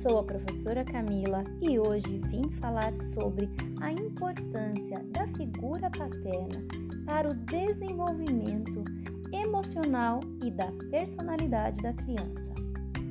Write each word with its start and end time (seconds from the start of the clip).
sou 0.00 0.18
a 0.18 0.24
professora 0.24 0.82
Camila 0.82 1.44
e 1.60 1.78
hoje 1.78 2.22
vim 2.30 2.50
falar 2.52 2.94
sobre 2.94 3.50
a 3.82 3.92
importância 3.92 4.98
da 5.10 5.26
figura 5.36 5.90
paterna 5.90 6.64
para 7.04 7.28
o 7.28 7.34
desenvolvimento 7.34 8.82
emocional 9.30 10.20
e 10.42 10.50
da 10.50 10.72
personalidade 10.90 11.82
da 11.82 11.92
criança. 11.92 12.50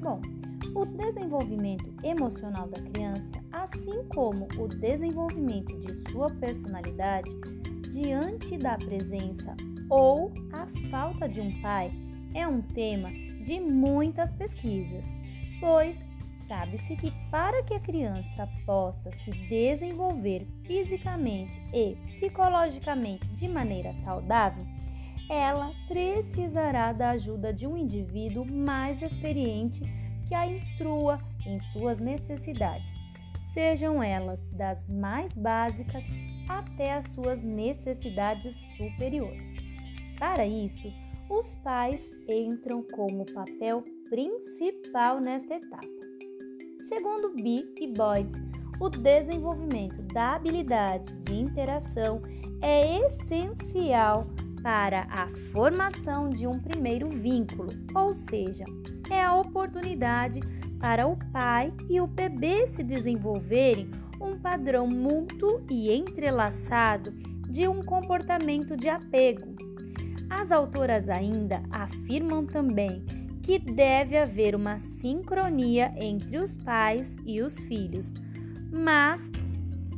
Bom, 0.01 0.19
o 0.73 0.83
desenvolvimento 0.83 1.93
emocional 2.03 2.67
da 2.67 2.81
criança, 2.81 3.39
assim 3.51 4.03
como 4.15 4.47
o 4.57 4.67
desenvolvimento 4.67 5.77
de 5.77 6.11
sua 6.11 6.31
personalidade, 6.31 7.29
diante 7.91 8.57
da 8.57 8.75
presença 8.77 9.55
ou 9.91 10.31
a 10.51 10.65
falta 10.89 11.29
de 11.29 11.39
um 11.39 11.61
pai, 11.61 11.91
é 12.33 12.47
um 12.47 12.63
tema 12.63 13.09
de 13.43 13.59
muitas 13.59 14.31
pesquisas, 14.31 15.05
pois 15.59 16.08
sabe-se 16.49 16.95
que 16.95 17.11
para 17.29 17.63
que 17.63 17.75
a 17.75 17.79
criança 17.79 18.49
possa 18.65 19.11
se 19.11 19.29
desenvolver 19.29 20.47
fisicamente 20.65 21.61
e 21.71 21.95
psicologicamente 22.05 23.25
de 23.27 23.47
maneira 23.47 23.93
saudável, 23.93 24.65
ela 25.29 25.71
precisará 25.87 26.91
da 26.91 27.11
ajuda 27.11 27.53
de 27.53 27.67
um 27.67 27.77
indivíduo 27.77 28.43
mais 28.43 28.99
experiente 29.03 29.81
que 30.27 30.33
a 30.33 30.47
instrua 30.47 31.19
em 31.45 31.59
suas 31.59 31.99
necessidades, 31.99 32.91
sejam 33.53 34.01
elas 34.01 34.41
das 34.51 34.89
mais 34.89 35.35
básicas 35.37 36.03
até 36.47 36.93
as 36.93 37.05
suas 37.13 37.41
necessidades 37.43 38.55
superiores. 38.75 39.55
Para 40.17 40.47
isso, 40.47 40.91
os 41.29 41.53
pais 41.63 42.09
entram 42.27 42.83
como 42.91 43.23
papel 43.33 43.83
principal 44.09 45.19
nesta 45.19 45.53
etapa. 45.53 45.99
Segundo 46.89 47.35
B 47.35 47.71
e 47.79 47.85
Boyd, 47.85 48.33
o 48.79 48.89
desenvolvimento 48.89 50.01
da 50.11 50.33
habilidade 50.33 51.15
de 51.17 51.35
interação 51.35 52.19
é 52.63 53.05
essencial 53.05 54.25
para 54.63 55.01
a 55.11 55.27
formação 55.53 56.31
de 56.31 56.47
um 56.47 56.57
primeiro 56.57 57.07
vínculo, 57.11 57.69
ou 57.93 58.11
seja, 58.15 58.63
é 59.11 59.21
a 59.21 59.35
oportunidade 59.35 60.39
para 60.79 61.05
o 61.05 61.15
pai 61.31 61.71
e 61.87 62.01
o 62.01 62.07
bebê 62.07 62.65
se 62.65 62.81
desenvolverem 62.81 63.91
um 64.19 64.39
padrão 64.39 64.87
mútuo 64.87 65.63
e 65.69 65.93
entrelaçado 65.93 67.11
de 67.51 67.67
um 67.67 67.83
comportamento 67.83 68.75
de 68.75 68.89
apego. 68.89 69.55
As 70.27 70.51
autoras 70.51 71.07
ainda 71.07 71.61
afirmam 71.69 72.47
também 72.47 73.05
que 73.49 73.57
deve 73.57 74.15
haver 74.15 74.53
uma 74.53 74.77
sincronia 74.77 75.91
entre 75.97 76.37
os 76.37 76.55
pais 76.57 77.15
e 77.25 77.41
os 77.41 77.55
filhos. 77.61 78.13
Mas 78.71 79.27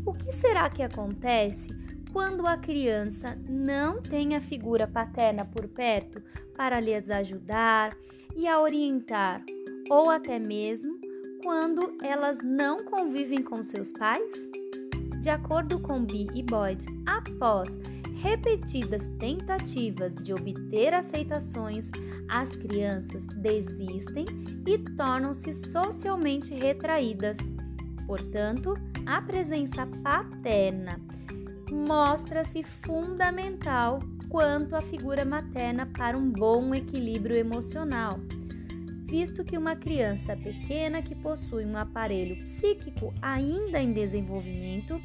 o 0.05 0.13
que 0.13 0.31
será 0.31 0.69
que 0.69 0.81
acontece 0.81 1.67
quando 2.13 2.47
a 2.47 2.55
criança 2.55 3.37
não 3.49 4.01
tem 4.01 4.37
a 4.37 4.39
figura 4.39 4.87
paterna 4.87 5.43
por 5.43 5.67
perto 5.67 6.23
para 6.55 6.79
lhes 6.79 7.09
ajudar 7.09 7.93
e 8.37 8.47
a 8.47 8.57
orientar, 8.61 9.43
ou 9.89 10.09
até 10.09 10.39
mesmo 10.39 10.97
quando 11.43 11.97
elas 12.01 12.37
não 12.41 12.85
convivem 12.85 13.43
com 13.43 13.65
seus 13.65 13.91
pais? 13.91 14.47
De 15.19 15.29
acordo 15.29 15.77
com 15.77 16.05
Bee 16.05 16.27
e 16.33 16.41
Boyd, 16.41 16.85
após 17.05 17.77
repetidas 18.21 19.03
tentativas 19.17 20.13
de 20.13 20.31
obter 20.31 20.93
aceitações, 20.93 21.89
as 22.29 22.49
crianças 22.49 23.25
desistem 23.25 24.25
e 24.67 24.77
tornam-se 24.95 25.53
socialmente 25.53 26.53
retraídas. 26.53 27.37
Portanto, 28.05 28.75
a 29.07 29.21
presença 29.21 29.87
paterna 30.03 30.99
mostra-se 31.71 32.63
fundamental 32.63 33.99
quanto 34.29 34.75
à 34.75 34.81
figura 34.81 35.25
materna 35.25 35.87
para 35.87 36.17
um 36.17 36.29
bom 36.29 36.75
equilíbrio 36.75 37.37
emocional, 37.37 38.19
visto 39.05 39.43
que 39.43 39.57
uma 39.57 39.75
criança 39.75 40.37
pequena 40.37 41.01
que 41.01 41.15
possui 41.15 41.65
um 41.65 41.75
aparelho 41.75 42.35
psíquico 42.43 43.13
ainda 43.21 43.81
em 43.81 43.91
desenvolvimento, 43.91 45.01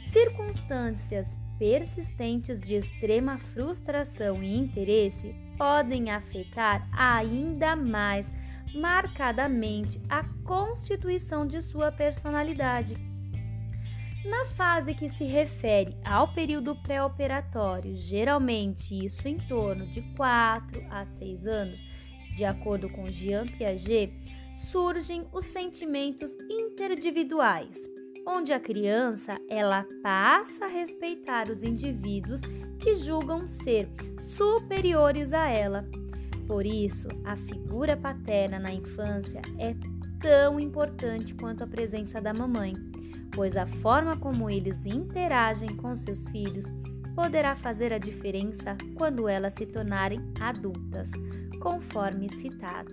circunstâncias 0.00 1.26
persistentes 1.60 2.58
de 2.58 2.74
extrema 2.74 3.36
frustração 3.52 4.42
e 4.42 4.56
interesse 4.56 5.34
podem 5.58 6.10
afetar 6.10 6.88
ainda 6.90 7.76
mais 7.76 8.32
marcadamente 8.74 10.00
a 10.08 10.24
constituição 10.42 11.46
de 11.46 11.60
sua 11.60 11.92
personalidade. 11.92 12.96
Na 14.24 14.46
fase 14.46 14.94
que 14.94 15.10
se 15.10 15.24
refere 15.24 15.94
ao 16.02 16.32
período 16.32 16.74
pré-operatório, 16.76 17.94
geralmente 17.94 18.94
isso 18.94 19.28
em 19.28 19.36
torno 19.36 19.86
de 19.86 20.00
4 20.16 20.82
a 20.90 21.04
6 21.04 21.46
anos, 21.46 21.84
de 22.34 22.44
acordo 22.44 22.88
com 22.88 23.10
Jean 23.10 23.46
Piaget, 23.46 24.14
surgem 24.54 25.26
os 25.30 25.44
sentimentos 25.44 26.32
interindividuais, 26.50 27.89
onde 28.26 28.52
a 28.52 28.60
criança 28.60 29.40
ela 29.48 29.86
passa 30.02 30.66
a 30.66 30.68
respeitar 30.68 31.48
os 31.50 31.62
indivíduos 31.62 32.40
que 32.78 32.96
julgam 32.96 33.46
ser 33.46 33.88
superiores 34.18 35.32
a 35.32 35.48
ela. 35.48 35.84
Por 36.46 36.66
isso, 36.66 37.08
a 37.24 37.36
figura 37.36 37.96
paterna 37.96 38.58
na 38.58 38.72
infância 38.72 39.40
é 39.58 39.74
tão 40.20 40.58
importante 40.58 41.34
quanto 41.34 41.64
a 41.64 41.66
presença 41.66 42.20
da 42.20 42.34
mamãe 42.34 42.74
pois 43.34 43.56
a 43.56 43.66
forma 43.66 44.16
como 44.16 44.50
eles 44.50 44.84
interagem 44.84 45.76
com 45.76 45.94
seus 45.96 46.26
filhos 46.28 46.66
poderá 47.14 47.56
fazer 47.56 47.92
a 47.92 47.98
diferença 47.98 48.76
quando 48.96 49.28
elas 49.28 49.54
se 49.54 49.66
tornarem 49.66 50.20
adultas, 50.40 51.10
conforme 51.60 52.30
citado. 52.30 52.92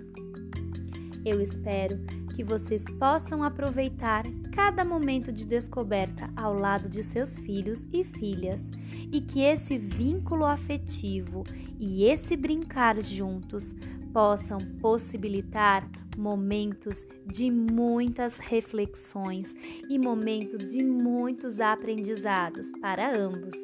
Eu 1.25 1.41
espero 1.41 1.99
que 2.37 2.43
vocês 2.43 2.83
possam 2.99 3.41
aproveitar 3.41 4.23
cada 4.53 4.85
momento 4.85 5.31
de 5.31 5.43
descoberta 5.43 6.29
ao 6.35 6.53
lado 6.53 6.87
de 6.87 7.03
seus 7.03 7.35
filhos 7.35 7.87
e 7.91 8.03
filhas 8.03 8.63
e 9.11 9.19
que 9.21 9.41
esse 9.41 9.75
vínculo 9.75 10.45
afetivo 10.45 11.43
e 11.79 12.03
esse 12.03 12.37
brincar 12.37 13.01
juntos 13.01 13.73
possam 14.13 14.59
possibilitar 14.79 15.89
momentos 16.15 17.03
de 17.25 17.49
muitas 17.49 18.37
reflexões 18.37 19.55
e 19.89 19.97
momentos 19.97 20.67
de 20.67 20.83
muitos 20.83 21.59
aprendizados 21.59 22.71
para 22.79 23.17
ambos. 23.17 23.55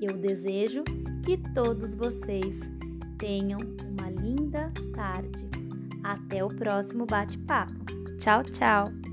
Eu 0.00 0.16
desejo 0.16 0.82
que 1.22 1.36
todos 1.52 1.94
vocês 1.94 2.58
tenham 3.18 3.60
uma 3.90 4.08
linda 4.08 4.72
tarde. 4.94 5.45
Até 6.06 6.44
o 6.44 6.48
próximo 6.48 7.04
bate-papo. 7.04 7.74
Tchau, 8.18 8.44
tchau! 8.44 9.05